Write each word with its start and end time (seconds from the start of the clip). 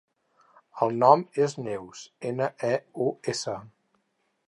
El 0.85 0.97
nom 1.03 1.25
és 1.45 1.55
Neus: 1.67 2.03
ena, 2.33 2.51
e, 2.73 2.75
u, 3.07 3.11
essa. 3.37 3.59